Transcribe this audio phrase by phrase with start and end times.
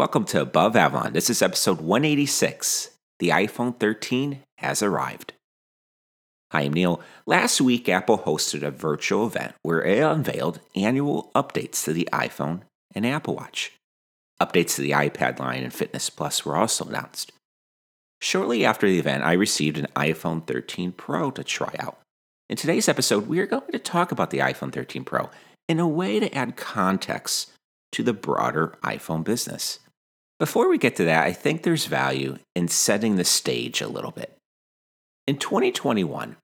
[0.00, 1.12] Welcome to Above Avalon.
[1.12, 2.88] This is episode 186.
[3.18, 5.34] The iPhone 13 has arrived.
[6.52, 7.02] Hi, I'm Neil.
[7.26, 12.62] Last week, Apple hosted a virtual event where it unveiled annual updates to the iPhone
[12.94, 13.72] and Apple Watch.
[14.40, 17.30] Updates to the iPad line and Fitness Plus were also announced.
[18.22, 21.98] Shortly after the event, I received an iPhone 13 Pro to try out.
[22.48, 25.28] In today's episode, we are going to talk about the iPhone 13 Pro
[25.68, 27.52] in a way to add context
[27.92, 29.78] to the broader iPhone business.
[30.40, 34.10] Before we get to that, I think there's value in setting the stage a little
[34.10, 34.38] bit.
[35.26, 36.36] In 2021,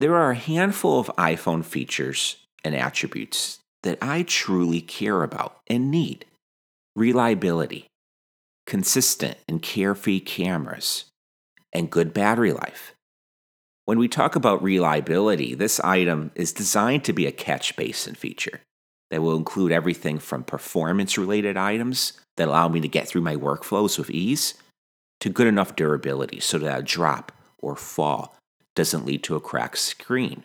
[0.00, 5.90] there are a handful of iPhone features and attributes that I truly care about and
[5.90, 6.24] need
[6.96, 7.88] reliability,
[8.66, 11.04] consistent and carefree cameras,
[11.74, 12.94] and good battery life.
[13.84, 18.62] When we talk about reliability, this item is designed to be a catch basin feature
[19.10, 23.36] that will include everything from performance related items that allow me to get through my
[23.36, 24.54] workflows with ease
[25.20, 28.36] to good enough durability so that a drop or fall
[28.74, 30.44] doesn't lead to a cracked screen.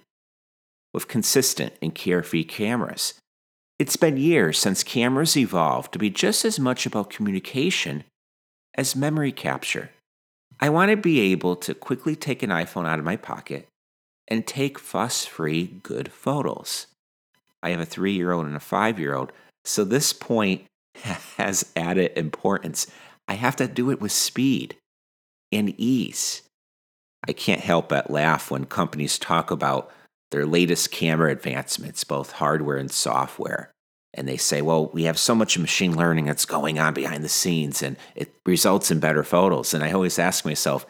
[0.94, 3.14] With consistent and carefree cameras,
[3.80, 8.04] it's been years since cameras evolved to be just as much about communication
[8.76, 9.90] as memory capture.
[10.60, 13.68] I want to be able to quickly take an iPhone out of my pocket
[14.28, 16.88] and take fuss free good photos.
[17.64, 19.32] I have a three year old and a five year old.
[19.66, 20.66] So this point
[21.38, 22.88] has added importance.
[23.28, 24.76] I have to do it with speed
[25.52, 26.42] and ease.
[27.28, 29.92] I can't help but laugh when companies talk about
[30.32, 33.72] their latest camera advancements, both hardware and software.
[34.14, 37.30] And they say, well, we have so much machine learning that's going on behind the
[37.30, 39.74] scenes and it results in better photos.
[39.74, 40.86] And I always ask myself,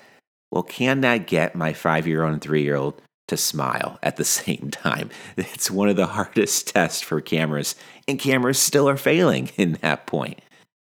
[0.51, 4.17] well, can that get my five year old and three year old to smile at
[4.17, 5.09] the same time.
[5.35, 7.75] It's one of the hardest tests for cameras,
[8.07, 10.39] and cameras still are failing in that point.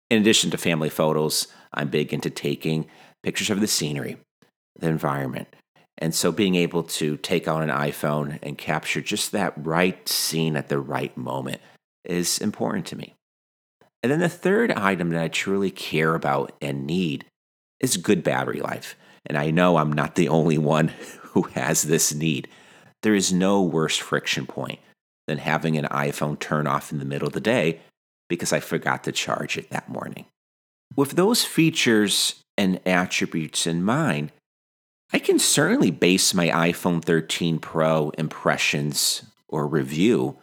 [0.09, 2.85] In addition to family photos, I'm big into taking
[3.23, 4.17] pictures of the scenery,
[4.79, 5.49] the environment.
[5.97, 10.55] And so being able to take on an iPhone and capture just that right scene
[10.55, 11.59] at the right moment
[12.05, 13.15] is important to me.
[14.03, 17.25] And then the third item that I truly care about and need
[17.79, 18.95] is good battery life.
[19.27, 20.87] And I know I'm not the only one
[21.21, 22.47] who has this need.
[23.03, 24.79] There is no worse friction point
[25.27, 27.81] than having an iPhone turn off in the middle of the day
[28.29, 30.25] because I forgot to charge it that morning.
[30.95, 34.31] With those features and attributes in mind,
[35.13, 40.37] I can certainly base my iPhone 13 Pro impressions or review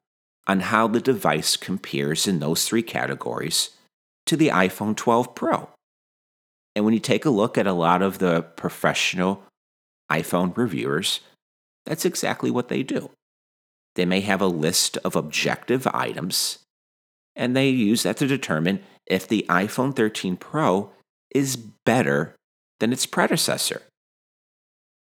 [0.46, 3.70] on how the device compares in those three categories
[4.26, 5.68] to the iPhone 12 Pro.
[6.74, 9.42] And when you take a look at a lot of the professional
[10.10, 11.20] iPhone reviewers,
[11.86, 13.10] that's exactly what they do.
[13.94, 16.58] They may have a list of objective items,
[17.36, 20.90] and they use that to determine if the iPhone 13 Pro
[21.34, 22.34] is better
[22.80, 23.82] than its predecessor.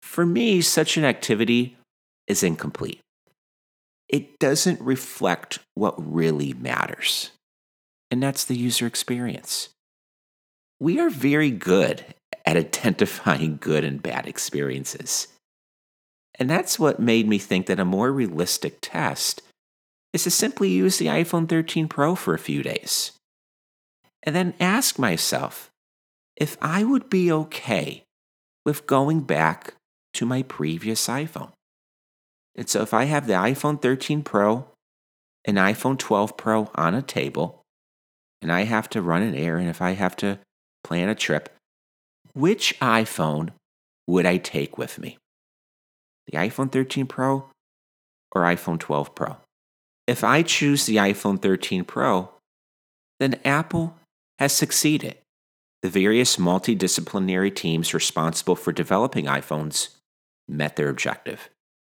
[0.02, 1.76] For me, such an activity
[2.26, 3.00] is incomplete.
[4.08, 7.30] It doesn't reflect what really matters,
[8.10, 9.68] and that's the user experience.
[10.80, 12.04] We are very good
[12.46, 15.28] at identifying good and bad experiences.
[16.38, 19.42] And that's what made me think that a more realistic test
[20.14, 23.12] is to simply use the iPhone 13 Pro for a few days.
[24.22, 25.70] And then ask myself
[26.36, 28.04] if I would be okay
[28.64, 29.74] with going back
[30.14, 31.52] to my previous iPhone.
[32.56, 34.66] And so if I have the iPhone 13 Pro
[35.44, 37.62] and iPhone 12 Pro on a table,
[38.42, 40.38] and I have to run an errand, if I have to
[40.84, 41.54] plan a trip,
[42.34, 43.50] which iPhone
[44.06, 45.18] would I take with me?
[46.26, 47.50] The iPhone 13 Pro
[48.34, 49.36] or iPhone 12 Pro?
[50.06, 52.30] If I choose the iPhone 13 Pro,
[53.18, 53.96] then Apple
[54.38, 55.16] has succeeded.
[55.82, 59.90] The various multidisciplinary teams responsible for developing iPhones
[60.48, 61.48] met their objective.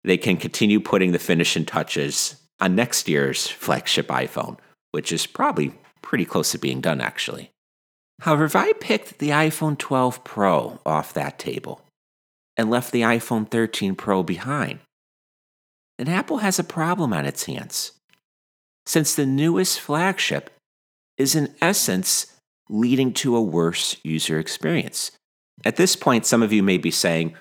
[0.05, 4.59] They can continue putting the finishing touches on next year's flagship iPhone,
[4.93, 7.51] which is probably pretty close to being done actually.
[8.21, 11.81] However, if I picked the iPhone 12 Pro off that table
[12.57, 14.81] and left the iPhone 13 Pro behind,
[15.99, 17.93] then Apple has a problem on its hands.
[18.87, 20.51] Since the newest flagship
[21.17, 22.27] is in essence
[22.69, 25.11] leading to a worse user experience.
[25.65, 27.35] At this point, some of you may be saying,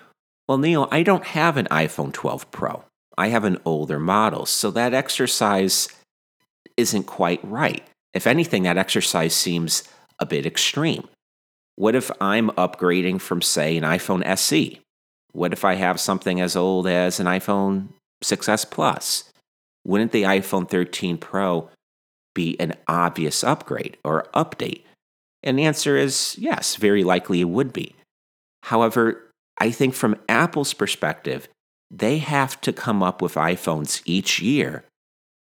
[0.47, 2.83] Well, Neil, I don't have an iPhone 12 Pro.
[3.17, 5.89] I have an older model, so that exercise
[6.77, 7.85] isn't quite right.
[8.13, 9.83] If anything, that exercise seems
[10.19, 11.07] a bit extreme.
[11.75, 14.81] What if I'm upgrading from, say, an iPhone SE?
[15.31, 17.89] What if I have something as old as an iPhone
[18.23, 19.31] 6S Plus?
[19.85, 21.69] Wouldn't the iPhone 13 Pro
[22.35, 24.81] be an obvious upgrade or update?
[25.41, 27.95] And the answer is yes, very likely it would be.
[28.63, 31.47] However, I think from Apple's perspective,
[31.89, 34.83] they have to come up with iPhones each year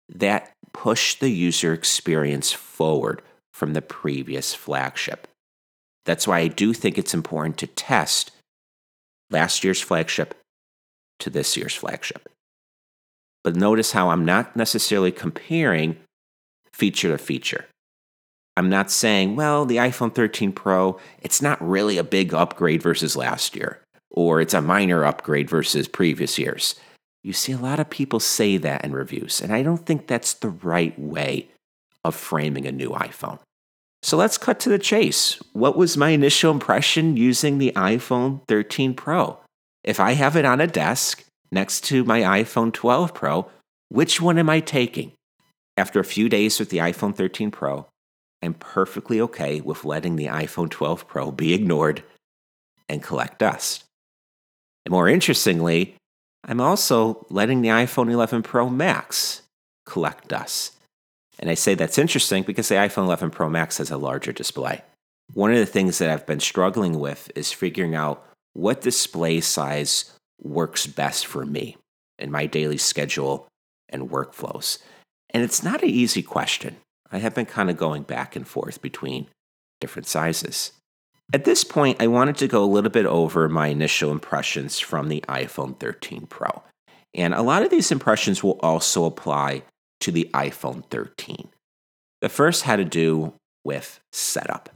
[0.08, 3.22] that push the user experience forward
[3.58, 5.26] from the previous flagship.
[6.04, 8.30] That's why I do think it's important to test
[9.30, 10.36] last year's flagship
[11.18, 12.28] to this year's flagship.
[13.42, 15.96] But notice how I'm not necessarily comparing
[16.72, 17.66] feature to feature.
[18.56, 23.16] I'm not saying, well, the iPhone 13 Pro, it's not really a big upgrade versus
[23.16, 26.76] last year, or it's a minor upgrade versus previous years.
[27.24, 30.34] You see a lot of people say that in reviews, and I don't think that's
[30.34, 31.48] the right way
[32.04, 33.40] of framing a new iPhone.
[34.02, 35.40] So let's cut to the chase.
[35.52, 39.38] What was my initial impression using the iPhone 13 Pro?
[39.84, 43.50] If I have it on a desk next to my iPhone 12 Pro,
[43.88, 45.12] which one am I taking?
[45.76, 47.86] After a few days with the iPhone 13 Pro,
[48.42, 52.02] I'm perfectly okay with letting the iPhone 12 Pro be ignored
[52.88, 53.84] and collect dust.
[54.84, 55.96] And more interestingly,
[56.44, 59.42] I'm also letting the iPhone 11 Pro Max
[59.84, 60.77] collect dust.
[61.38, 64.82] And I say that's interesting because the iPhone 11 Pro Max has a larger display.
[65.34, 68.24] One of the things that I've been struggling with is figuring out
[68.54, 71.76] what display size works best for me
[72.18, 73.46] in my daily schedule
[73.88, 74.78] and workflows.
[75.30, 76.76] And it's not an easy question.
[77.10, 79.28] I have been kind of going back and forth between
[79.80, 80.72] different sizes.
[81.32, 85.08] At this point, I wanted to go a little bit over my initial impressions from
[85.08, 86.62] the iPhone 13 Pro.
[87.14, 89.62] And a lot of these impressions will also apply
[90.00, 91.48] to the iPhone 13.
[92.20, 93.34] The first had to do
[93.64, 94.70] with setup.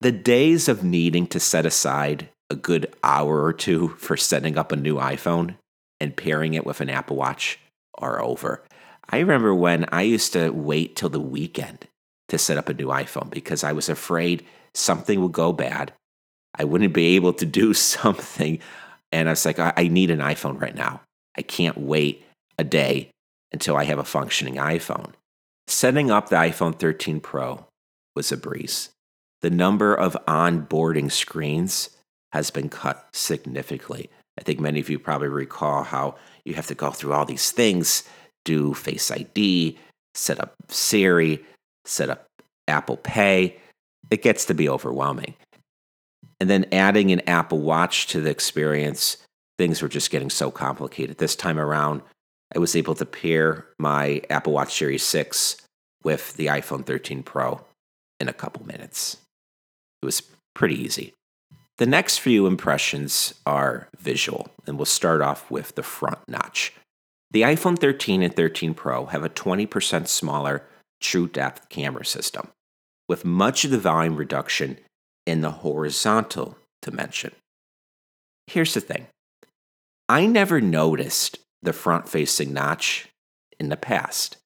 [0.00, 4.72] The days of needing to set aside a good hour or two for setting up
[4.72, 5.56] a new iPhone
[6.00, 7.58] and pairing it with an Apple Watch
[7.98, 8.62] are over.
[9.08, 11.86] I remember when I used to wait till the weekend
[12.28, 14.44] to set up a new iPhone because I was afraid
[14.74, 15.92] something would go bad.
[16.58, 18.58] I wouldn't be able to do something.
[19.12, 21.00] And I was like, I need an iPhone right now.
[21.36, 22.24] I can't wait
[22.58, 23.10] a day
[23.52, 25.12] until I have a functioning iPhone.
[25.66, 27.66] Setting up the iPhone 13 Pro
[28.14, 28.90] was a breeze.
[29.42, 31.90] The number of onboarding screens
[32.32, 34.10] has been cut significantly.
[34.38, 37.50] I think many of you probably recall how you have to go through all these
[37.50, 38.04] things,
[38.44, 39.78] do Face ID,
[40.14, 41.44] set up Siri,
[41.84, 42.26] set up
[42.68, 43.56] Apple Pay.
[44.10, 45.34] It gets to be overwhelming.
[46.40, 49.16] And then adding an Apple Watch to the experience,
[49.58, 51.18] things were just getting so complicated.
[51.18, 52.02] This time around,
[52.54, 55.56] I was able to pair my Apple Watch Series 6
[56.04, 57.64] with the iPhone 13 Pro
[58.20, 59.18] in a couple minutes.
[60.02, 60.22] It was
[60.54, 61.12] pretty easy.
[61.78, 66.72] The next few impressions are visual, and we'll start off with the front notch.
[67.32, 70.62] The iPhone 13 and 13 Pro have a 20% smaller
[71.00, 72.48] true depth camera system,
[73.08, 74.78] with much of the volume reduction
[75.26, 77.32] in the horizontal dimension.
[78.46, 79.08] Here's the thing
[80.08, 83.08] I never noticed the front facing notch
[83.60, 84.38] in the past.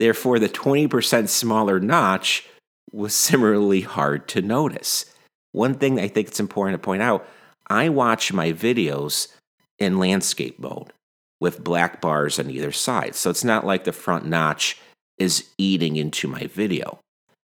[0.00, 2.48] Therefore, the 20% smaller notch
[2.90, 5.06] was similarly hard to notice.
[5.52, 7.28] One thing I think it's important to point out
[7.68, 9.28] I watch my videos
[9.78, 10.92] in landscape mode
[11.40, 13.14] with black bars on either side.
[13.14, 14.78] So it's not like the front notch
[15.18, 16.98] is eating into my video.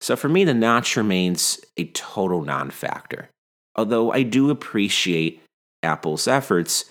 [0.01, 3.29] So for me, the notch remains a total non factor.
[3.75, 5.43] Although I do appreciate
[5.83, 6.87] Apple's efforts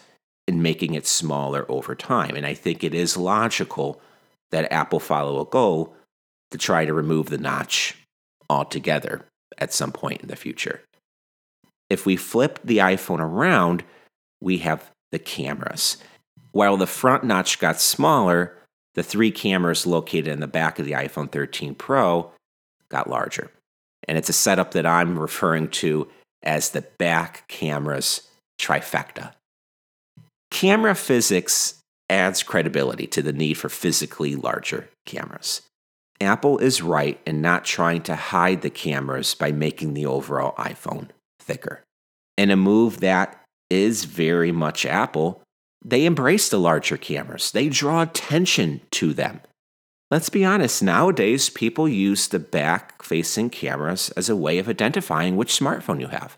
[0.48, 2.36] in making it smaller over time.
[2.36, 4.02] And I think it is logical
[4.52, 5.96] that Apple follow a goal
[6.52, 7.98] to try to remove the notch
[8.50, 9.26] altogether
[9.58, 10.82] at some point in the future.
[11.90, 13.84] If we flip the iPhone around,
[14.42, 15.98] we have the cameras.
[16.52, 18.56] While the front notch got smaller,
[18.94, 22.32] the three cameras located in the back of the iPhone 13 Pro
[22.90, 23.52] got larger.
[24.08, 26.08] And it's a setup that I'm referring to
[26.44, 28.28] as the back cameras
[28.60, 29.34] trifecta.
[30.52, 35.62] Camera physics adds credibility to the need for physically larger cameras.
[36.22, 41.10] Apple is right in not trying to hide the cameras by making the overall iPhone
[41.40, 41.84] thicker.
[42.38, 45.42] In a move that is very much Apple,
[45.84, 47.52] they embrace the larger cameras.
[47.52, 49.42] They draw attention to them.
[50.12, 55.36] Let's be honest, nowadays people use the back facing cameras as a way of identifying
[55.36, 56.38] which smartphone you have.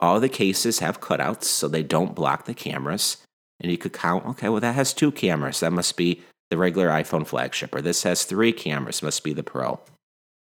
[0.00, 3.18] All the cases have cutouts so they don't block the cameras.
[3.60, 5.60] And you could count, okay, well, that has two cameras.
[5.60, 7.74] That must be the regular iPhone flagship.
[7.74, 9.80] Or this has three cameras, must be the Pro.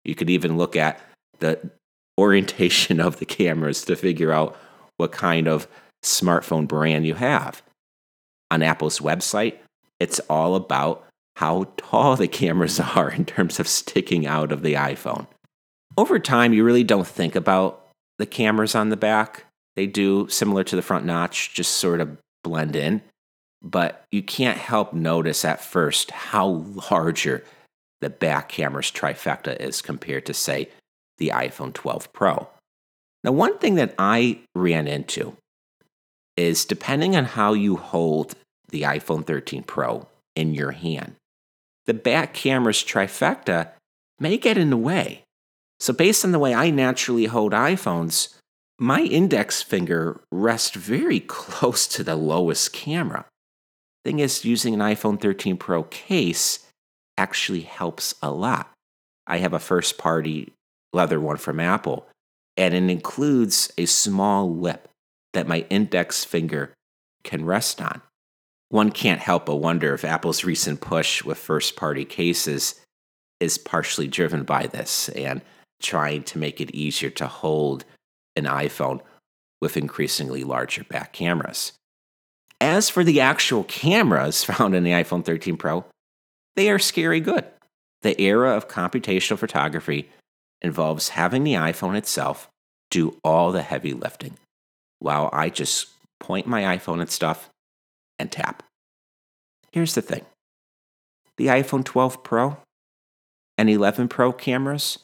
[0.06, 1.02] You could even look at
[1.40, 1.72] the
[2.20, 4.56] orientation of the cameras to figure out
[4.98, 5.68] what kind of
[6.04, 7.62] smartphone brand you have.
[8.52, 9.58] On Apple's website,
[10.00, 11.06] it's all about
[11.38, 15.28] how tall the cameras are in terms of sticking out of the iPhone.
[15.98, 17.79] over time, you really don't think about
[18.20, 19.46] the cameras on the back.
[19.76, 23.02] They do, similar to the front notch, just sort of blend in.
[23.64, 26.48] But you can't help notice at first how
[26.92, 27.44] larger
[28.02, 30.70] the back camera's trifecta is compared to, say,
[31.18, 32.48] the iPhone 12 Pro.
[33.24, 35.36] Now, one thing that I ran into
[36.38, 38.36] is depending on how you hold
[38.70, 41.16] the iPhone 13 Pro in your hand,
[41.86, 43.70] the back camera's trifecta
[44.20, 45.24] may get in the way.
[45.80, 48.36] So, based on the way I naturally hold iPhones,
[48.78, 53.26] my index finger rests very close to the lowest camera.
[54.06, 56.66] Thing is, using an iPhone 13 Pro case
[57.18, 58.72] actually helps a lot.
[59.28, 60.54] I have a first party
[60.94, 62.08] leather one from Apple,
[62.58, 64.88] and it includes a small lip
[65.34, 66.74] that my index finger
[67.24, 68.02] can rest on.
[68.70, 72.76] One can't help but wonder if Apple's recent push with first party cases
[73.40, 75.42] is partially driven by this and
[75.82, 77.86] trying to make it easier to hold
[78.36, 79.02] an iPhone
[79.62, 81.74] with increasingly larger back cameras.
[82.62, 85.86] As for the actual cameras found in the iPhone 13 Pro,
[86.56, 87.46] they are scary good.
[88.02, 90.10] The era of computational photography
[90.62, 92.50] involves having the iPhone itself
[92.90, 94.38] do all the heavy lifting,
[95.00, 95.88] while I just
[96.20, 97.50] point my iPhone at stuff
[98.18, 98.64] and tap.
[99.72, 100.26] Here's the thing
[101.38, 102.58] the iPhone 12 Pro
[103.58, 105.00] and 11 Pro cameras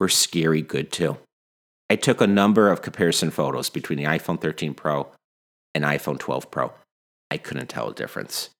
[0.00, 1.18] were scary good too.
[1.90, 5.08] I took a number of comparison photos between the iPhone 13 Pro
[5.74, 6.72] and iPhone 12 Pro.
[7.30, 8.50] I couldn't tell a difference.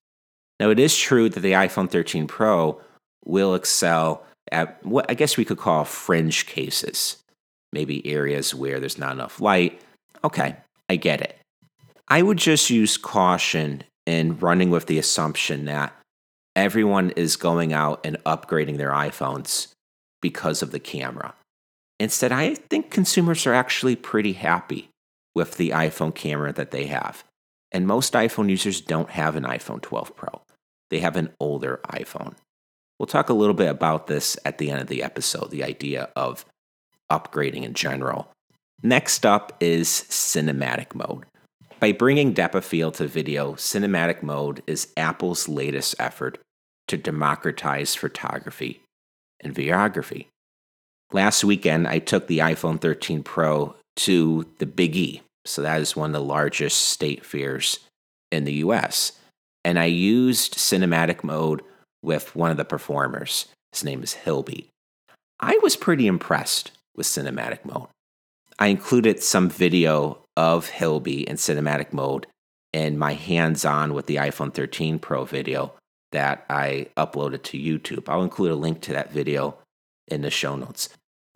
[0.59, 2.79] Now, it is true that the iPhone 13 Pro
[3.25, 7.17] will excel at what I guess we could call fringe cases,
[7.73, 9.81] maybe areas where there's not enough light.
[10.23, 10.55] Okay,
[10.89, 11.37] I get it.
[12.07, 15.95] I would just use caution in running with the assumption that
[16.55, 19.70] everyone is going out and upgrading their iPhones
[20.21, 21.33] because of the camera.
[21.99, 24.89] Instead, I think consumers are actually pretty happy
[25.35, 27.23] with the iPhone camera that they have.
[27.71, 30.41] And most iPhone users don't have an iPhone 12 Pro,
[30.89, 32.35] they have an older iPhone.
[32.99, 36.09] We'll talk a little bit about this at the end of the episode the idea
[36.15, 36.45] of
[37.11, 38.31] upgrading in general.
[38.83, 41.25] Next up is cinematic mode.
[41.79, 46.37] By bringing depth of field to video, cinematic mode is Apple's latest effort
[46.87, 48.81] to democratize photography
[49.41, 50.27] and videography.
[51.11, 55.21] Last weekend, I took the iPhone 13 Pro to the Big E.
[55.45, 57.79] So, that is one of the largest state fairs
[58.31, 59.13] in the US.
[59.65, 61.61] And I used cinematic mode
[62.01, 63.47] with one of the performers.
[63.71, 64.69] His name is Hilby.
[65.39, 67.87] I was pretty impressed with cinematic mode.
[68.59, 72.27] I included some video of Hilby in cinematic mode
[72.73, 75.73] in my hands on with the iPhone 13 Pro video
[76.11, 78.09] that I uploaded to YouTube.
[78.09, 79.57] I'll include a link to that video
[80.07, 80.89] in the show notes.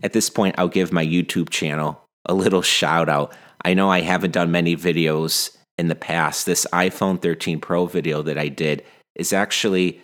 [0.04, 3.34] At this point, I'll give my YouTube channel a little shout out.
[3.64, 6.46] I know I haven't done many videos in the past.
[6.46, 8.84] This iPhone 13 Pro video that I did
[9.16, 10.02] is actually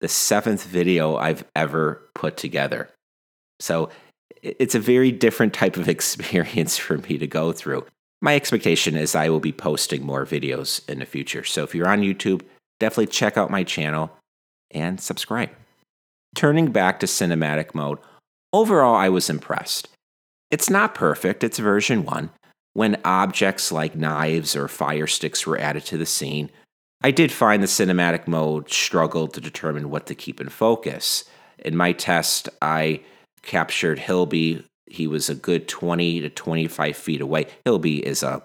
[0.00, 2.90] the seventh video I've ever put together.
[3.60, 3.90] So
[4.42, 7.86] it's a very different type of experience for me to go through.
[8.20, 11.44] My expectation is I will be posting more videos in the future.
[11.44, 12.42] So if you're on YouTube,
[12.80, 14.10] definitely check out my channel
[14.70, 15.50] and subscribe.
[16.34, 17.98] Turning back to cinematic mode,
[18.52, 19.88] overall I was impressed.
[20.50, 22.30] It's not perfect, it's version 1.
[22.72, 26.50] When objects like knives or fire sticks were added to the scene,
[27.02, 31.24] I did find the cinematic mode struggled to determine what to keep in focus.
[31.58, 33.00] In my test, I
[33.42, 34.64] captured Hilby.
[34.86, 37.46] He was a good 20 to 25 feet away.
[37.64, 38.42] Hilby is a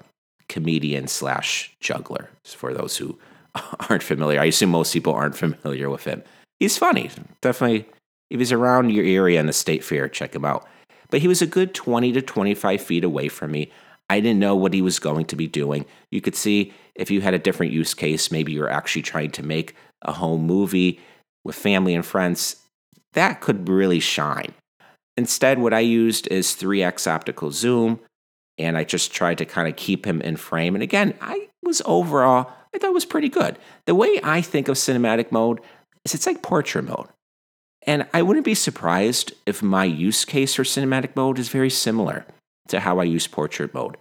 [0.47, 3.17] comedian slash juggler, for those who
[3.89, 4.39] aren't familiar.
[4.39, 6.23] I assume most people aren't familiar with him.
[6.59, 7.09] He's funny.
[7.41, 7.85] Definitely,
[8.29, 10.67] if he's around your area in the state fair, check him out.
[11.09, 13.71] But he was a good 20 to 25 feet away from me.
[14.09, 15.85] I didn't know what he was going to be doing.
[16.11, 19.43] You could see if you had a different use case, maybe you're actually trying to
[19.43, 20.99] make a home movie
[21.43, 22.57] with family and friends,
[23.13, 24.53] that could really shine.
[25.17, 27.99] Instead, what I used is 3x optical zoom,
[28.57, 30.75] and I just tried to kind of keep him in frame.
[30.75, 33.57] And again, I was overall, I thought it was pretty good.
[33.85, 35.59] The way I think of cinematic mode
[36.05, 37.07] is it's like portrait mode.
[37.87, 42.25] And I wouldn't be surprised if my use case for cinematic mode is very similar
[42.67, 43.97] to how I use portrait mode.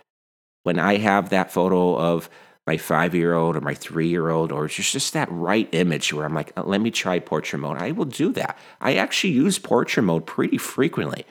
[0.65, 2.29] When I have that photo of
[2.67, 6.13] my five year old or my three year old, or just, just that right image
[6.13, 8.59] where I'm like, uh, let me try portrait mode, I will do that.
[8.81, 11.25] I actually use portrait mode pretty frequently.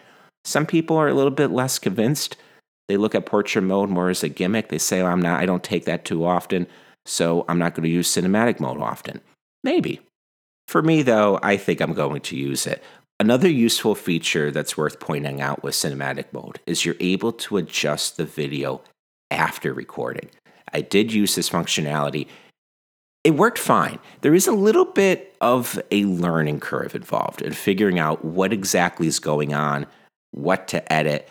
[0.44, 2.38] Some people are a little bit less convinced.
[2.88, 4.70] They look at portrait mode more as a gimmick.
[4.70, 6.66] They say, I'm not, I don't take that too often,
[7.08, 9.22] so I'm not going to use cinematic mode often.
[9.64, 10.02] Maybe.
[10.68, 12.84] For me, though, I think I'm going to use it.
[13.20, 18.18] Another useful feature that's worth pointing out with cinematic mode is you're able to adjust
[18.18, 18.82] the video
[19.32, 20.30] after recording.
[20.74, 22.28] I did use this functionality.
[23.24, 24.00] It worked fine.
[24.22, 29.08] There is a little bit of a learning curve involved in figuring out what exactly
[29.08, 29.88] is going on,
[30.32, 31.28] what to edit.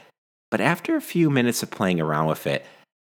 [0.50, 2.66] But after a few minutes of playing around with it,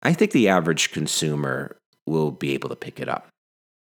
[0.03, 3.27] I think the average consumer will be able to pick it up.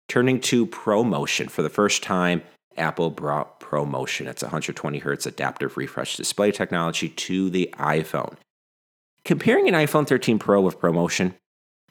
[0.09, 2.43] Turning to ProMotion, for the first time,
[2.77, 4.27] Apple brought ProMotion.
[4.27, 8.37] It's 120 hertz adaptive refresh display technology to the iPhone.
[9.25, 11.35] Comparing an iPhone 13 Pro with ProMotion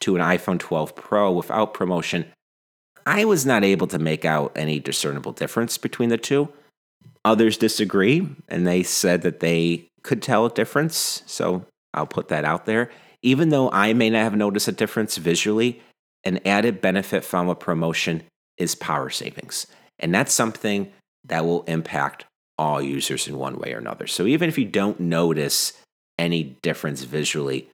[0.01, 2.25] to an iPhone 12 Pro without ProMotion,
[3.05, 6.50] I was not able to make out any discernible difference between the two.
[7.23, 12.45] Others disagree, and they said that they could tell a difference, so I'll put that
[12.45, 12.89] out there.
[13.21, 15.81] Even though I may not have noticed a difference visually,
[16.23, 18.21] an added benefit from a ProMotion
[18.57, 19.67] is power savings.
[19.99, 20.91] And that's something
[21.25, 22.25] that will impact
[22.57, 24.07] all users in one way or another.
[24.07, 25.73] So even if you don't notice
[26.17, 27.69] any difference visually,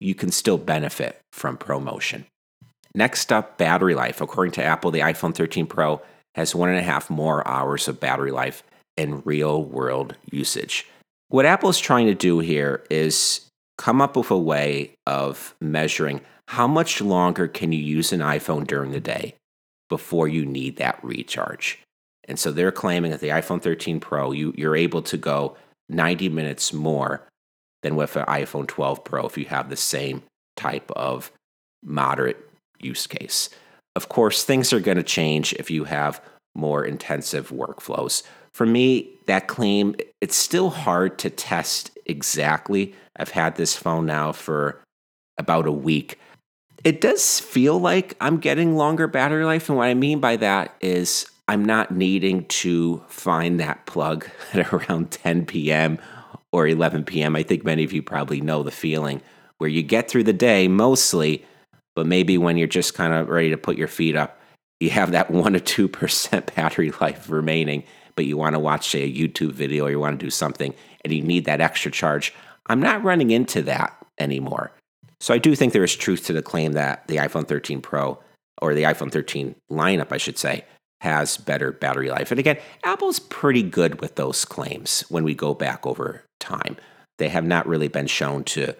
[0.00, 2.24] you can still benefit from ProMotion.
[2.94, 4.20] Next up, battery life.
[4.20, 6.02] According to Apple, the iPhone 13 Pro
[6.34, 8.62] has one and a half more hours of battery life
[8.96, 10.86] in real world usage.
[11.28, 13.46] What Apple is trying to do here is
[13.78, 18.66] come up with a way of measuring how much longer can you use an iPhone
[18.66, 19.34] during the day
[19.88, 21.80] before you need that recharge.
[22.28, 25.56] And so they're claiming that the iPhone 13 Pro, you, you're able to go
[25.88, 27.26] 90 minutes more
[27.82, 30.22] than with an iPhone 12 Pro if you have the same
[30.56, 31.30] type of
[31.84, 33.50] moderate use case.
[33.94, 36.20] Of course, things are going to change if you have
[36.54, 38.22] more intensive workflows.
[38.56, 42.94] For me, that claim, it's still hard to test exactly.
[43.14, 44.80] I've had this phone now for
[45.36, 46.18] about a week.
[46.82, 49.68] It does feel like I'm getting longer battery life.
[49.68, 54.72] And what I mean by that is I'm not needing to find that plug at
[54.72, 55.98] around 10 p.m.
[56.50, 57.36] or 11 p.m.
[57.36, 59.20] I think many of you probably know the feeling
[59.58, 61.44] where you get through the day mostly,
[61.94, 64.40] but maybe when you're just kind of ready to put your feet up,
[64.80, 67.84] you have that 1 or 2% battery life remaining,
[68.16, 70.74] but you want to watch, say, a YouTube video or you want to do something
[71.04, 72.34] and you need that extra charge.
[72.66, 74.72] I'm not running into that anymore.
[75.20, 78.18] So I do think there is truth to the claim that the iPhone 13 Pro
[78.60, 80.64] or the iPhone 13 lineup, I should say,
[81.00, 82.30] has better battery life.
[82.30, 86.76] And again, Apple's pretty good with those claims when we go back over time.
[87.18, 88.74] They have not really been shown to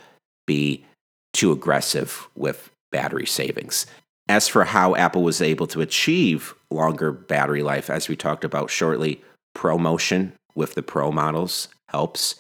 [0.46, 0.84] be
[1.32, 3.86] too aggressive with battery savings.
[4.28, 8.70] As for how Apple was able to achieve longer battery life, as we talked about
[8.70, 9.22] shortly,
[9.56, 12.36] ProMotion with the Pro models helps.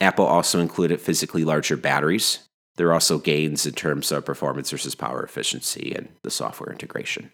[0.00, 2.40] Apple also included physically larger batteries.
[2.76, 7.32] There are also gains in terms of performance versus power efficiency and the software integration.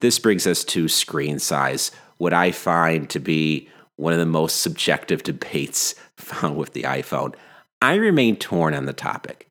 [0.00, 4.60] This brings us to screen size, what I find to be one of the most
[4.60, 7.34] subjective debates found with the iPhone.
[7.80, 9.46] I remain torn on the topic.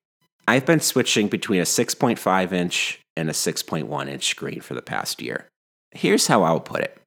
[0.48, 5.22] I've been switching between a 6.5 inch and a 6.1 inch screen for the past
[5.22, 5.48] year.
[5.94, 6.98] Here's how I'll put it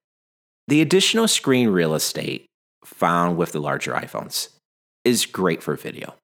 [0.68, 2.46] the additional screen real estate
[2.84, 4.48] found with the larger iPhones
[5.04, 6.14] is great for video,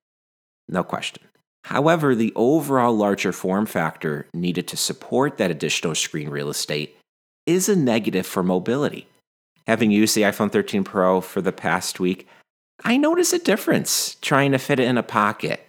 [0.69, 1.23] no question.
[1.65, 6.97] However, the overall larger form factor needed to support that additional screen real estate
[7.47, 9.07] is a negative for mobility.
[9.67, 12.27] Having used the iPhone 13 Pro for the past week,
[12.85, 15.65] I notice a difference trying to fit it in a pocket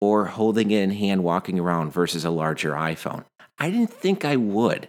[0.00, 3.24] or holding it in hand walking around versus a larger iPhone.
[3.58, 4.88] I didn't think I would.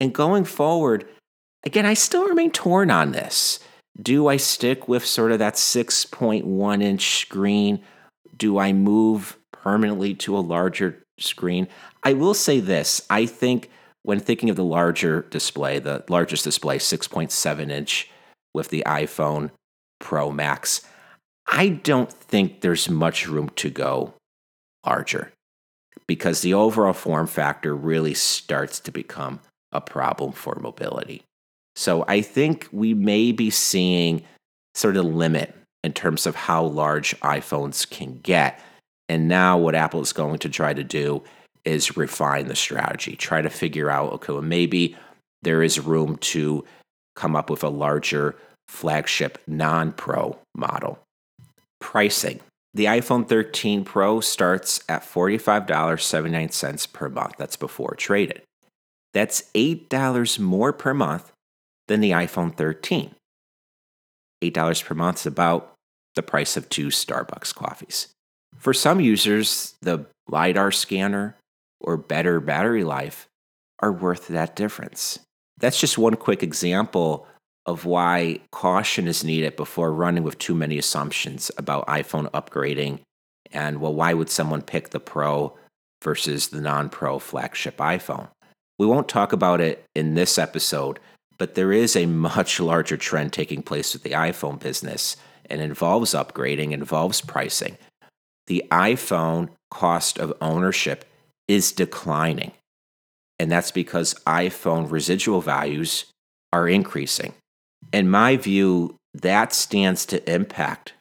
[0.00, 1.06] And going forward,
[1.64, 3.60] again, I still remain torn on this.
[4.00, 7.80] Do I stick with sort of that 6.1 inch screen?
[8.36, 11.66] Do I move permanently to a larger screen?
[12.04, 13.70] I will say this I think
[14.02, 18.08] when thinking of the larger display, the largest display, 6.7 inch
[18.54, 19.50] with the iPhone
[19.98, 20.82] Pro Max,
[21.48, 24.14] I don't think there's much room to go
[24.86, 25.32] larger
[26.06, 29.40] because the overall form factor really starts to become
[29.72, 31.22] a problem for mobility.
[31.76, 34.24] So I think we may be seeing
[34.74, 35.54] sort of limit
[35.84, 38.60] in terms of how large iPhones can get.
[39.08, 41.22] And now what Apple is going to try to do
[41.64, 44.96] is refine the strategy, try to figure out, okay, well, maybe
[45.42, 46.64] there is room to
[47.14, 48.34] come up with a larger
[48.68, 50.98] flagship non pro model.
[51.80, 52.40] Pricing.
[52.74, 57.34] The iPhone 13 Pro starts at $45.79 per month.
[57.38, 58.42] That's before traded.
[59.14, 61.32] That's $8 more per month
[61.86, 63.14] than the iPhone 13.
[64.42, 65.74] $8 per month is about
[66.14, 68.08] the price of two Starbucks coffees.
[68.56, 71.36] For some users, the LiDAR scanner
[71.80, 73.26] or better battery life
[73.80, 75.20] are worth that difference.
[75.58, 77.26] That's just one quick example
[77.66, 83.00] of why caution is needed before running with too many assumptions about iPhone upgrading
[83.52, 85.56] and well why would someone pick the Pro
[86.02, 88.28] versus the non-Pro flagship iPhone.
[88.78, 91.00] We won't talk about it in this episode,
[91.36, 95.16] but there is a much larger trend taking place with the iPhone business
[95.50, 97.76] and involves upgrading, involves pricing.
[98.46, 101.04] The iPhone cost of ownership
[101.48, 102.52] is declining.
[103.38, 106.06] And that's because iPhone residual values
[106.52, 107.34] are increasing.
[107.92, 110.92] In my view, that stands to impact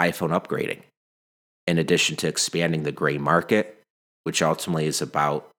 [0.00, 0.80] iPhone upgrading,
[1.66, 3.82] in addition to expanding the gray market,
[4.24, 5.49] which ultimately is about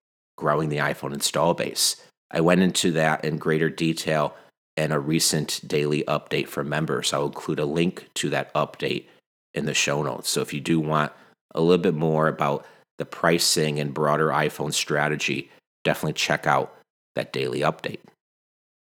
[0.42, 1.96] growing the iPhone install base.
[2.32, 4.36] I went into that in greater detail
[4.76, 7.14] in a recent daily update for members.
[7.14, 9.06] I'll include a link to that update
[9.54, 10.30] in the show notes.
[10.30, 11.12] So if you do want
[11.54, 12.66] a little bit more about
[12.98, 15.52] the pricing and broader iPhone strategy,
[15.84, 16.76] definitely check out
[17.16, 18.00] that daily update.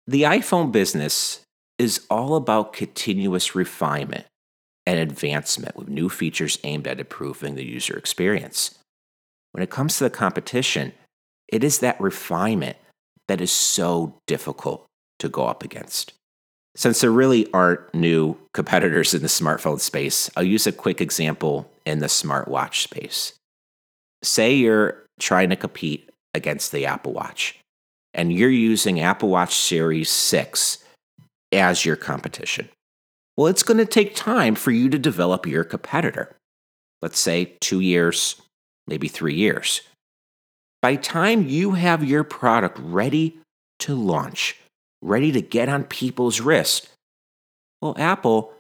[0.08, 1.40] The iPhone business
[1.80, 4.26] is all about continuous refinement
[4.86, 8.78] and advancement with new features aimed at improving the user experience.
[9.54, 10.92] When it comes to the competition,
[11.48, 12.78] it is that refinement
[13.28, 14.86] that is so difficult
[15.20, 16.14] to go up against.
[16.76, 21.72] Since there really aren't new competitors in the smartphone space, I'll use a quick example
[21.86, 23.34] in the smartwatch space.
[24.24, 27.58] Say you're trying to compete against the Apple Watch
[28.14, 30.80] and you're using Apple Watch Series 6
[31.52, 32.70] as your competition.
[33.38, 36.36] Well, it's going to take time for you to develop your competitor.
[37.02, 38.42] Let's say two years,
[38.88, 39.82] maybe three years.
[40.86, 43.40] By time you have your product ready
[43.80, 44.56] to launch,
[45.02, 46.90] ready to get on people's wrist,
[47.82, 48.54] well, Apple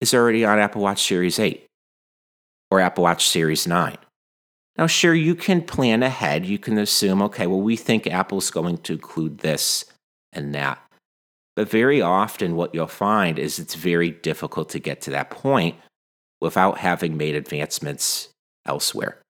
[0.00, 1.66] is already on Apple Watch Series 8
[2.70, 3.98] or Apple Watch Series 9.
[4.78, 6.46] Now, sure, you can plan ahead.
[6.46, 9.84] You can assume, okay, well, we think Apple's going to include this
[10.32, 10.80] and that.
[11.54, 15.76] But very often, what you'll find is it's very difficult to get to that point
[16.40, 18.30] without having made advancements
[18.64, 19.21] elsewhere.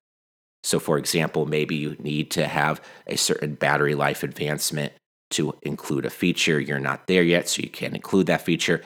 [0.64, 4.92] So, for example, maybe you need to have a certain battery life advancement
[5.30, 6.60] to include a feature.
[6.60, 8.82] You're not there yet, so you can't include that feature.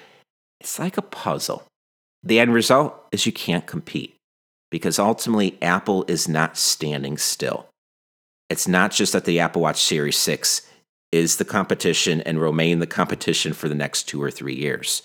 [0.60, 1.64] It's like a puzzle.
[2.22, 4.16] The end result is you can't compete
[4.70, 7.68] because ultimately, Apple is not standing still.
[8.48, 10.62] It's not just that the Apple Watch Series 6
[11.12, 15.02] is the competition and remain the competition for the next two or three years.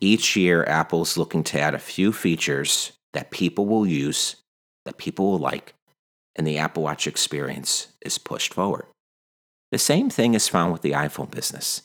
[0.00, 4.36] Each year, Apple's looking to add a few features that people will use,
[4.84, 5.74] that people will like,
[6.36, 8.86] and the Apple Watch experience is pushed forward.
[9.70, 11.82] The same thing is found with the iPhone business.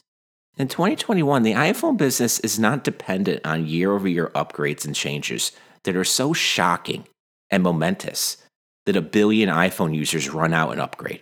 [0.58, 5.52] In 2021, the iPhone business is not dependent on year over year upgrades and changes
[5.84, 7.08] that are so shocking
[7.50, 8.38] and momentous
[8.86, 11.22] that a billion iPhone users run out and upgrade.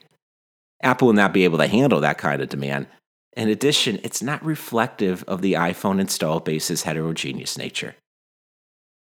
[0.82, 2.88] Apple will not be able to handle that kind of demand.
[3.36, 7.96] In addition, it's not reflective of the iPhone install base's heterogeneous nature.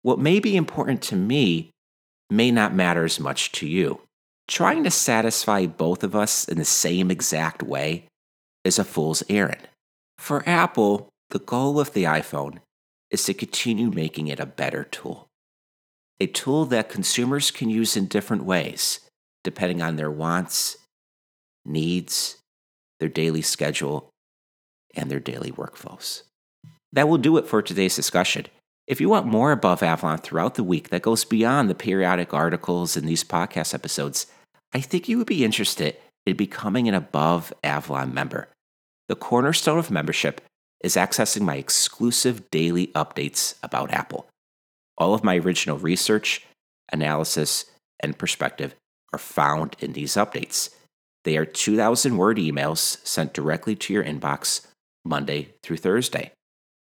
[0.03, 1.71] What may be important to me
[2.31, 4.01] may not matter as much to you.
[4.53, 8.05] Trying to satisfy both of us in the same exact way
[8.65, 9.67] is a fool's errand.
[10.19, 12.59] For Apple, the goal of the iPhone
[13.11, 15.27] is to continue making it a better tool.
[16.21, 19.01] A tool that consumers can use in different ways,
[19.43, 20.77] depending on their wants,
[21.65, 22.37] needs,
[23.01, 24.11] their daily schedule,
[24.95, 26.25] and their daily workflows.
[26.93, 28.49] That will do it for today's discussion.
[28.87, 32.99] If you want more above Avalon throughout the week that goes beyond the periodic articles
[32.99, 34.27] in these podcast episodes,
[34.75, 38.49] I think you would be interested in becoming an Above Avalon member.
[39.09, 40.41] The cornerstone of membership
[40.83, 44.27] is accessing my exclusive daily updates about Apple.
[44.97, 46.47] All of my original research,
[46.93, 47.67] analysis,
[48.01, 48.75] and perspective
[49.13, 50.71] are found in these updates.
[51.25, 54.67] They are 2,000 word emails sent directly to your inbox
[55.05, 56.33] Monday through Thursday.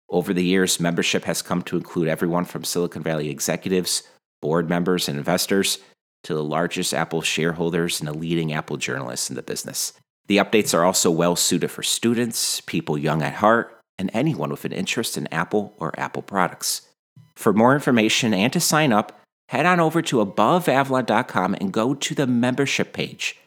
[0.09, 4.03] Over the years, membership has come to include everyone from Silicon Valley executives,
[4.41, 5.79] board members, and investors
[6.25, 9.93] to the largest Apple shareholders and the leading Apple journalists in the business.
[10.27, 14.65] The updates are also well suited for students, people young at heart, and anyone with
[14.65, 16.81] an interest in Apple or Apple products.
[17.35, 22.15] For more information and to sign up, head on over to aboveavalon.com and go to
[22.15, 23.37] the membership page.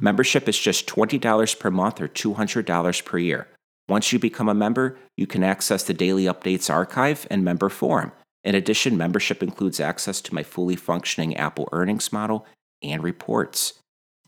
[0.00, 3.46] Membership is just $20 per month or $200 per year.
[3.88, 8.10] Once you become a member, you can access the daily updates archive and member forum.
[8.44, 12.46] In addition, membership includes access to my fully functioning Apple earnings model
[12.82, 13.74] and reports.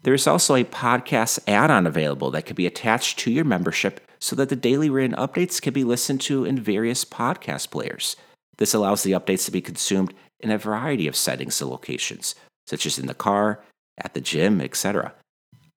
[0.03, 4.01] There is also a podcast add on available that can be attached to your membership
[4.19, 8.17] so that the daily written updates can be listened to in various podcast players.
[8.57, 12.35] This allows the updates to be consumed in a variety of settings and locations,
[12.67, 13.63] such as in the car,
[13.99, 15.13] at the gym, etc.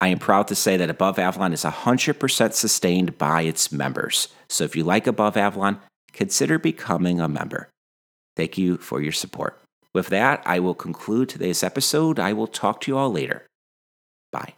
[0.01, 4.29] I am proud to say that Above Avalon is 100% sustained by its members.
[4.47, 5.79] So if you like Above Avalon,
[6.13, 7.69] consider becoming a member.
[8.39, 9.61] Thank you for your support.
[9.93, 12.19] With that, I will conclude today's episode.
[12.19, 13.45] I will talk to you all later.
[14.31, 14.53] Bye.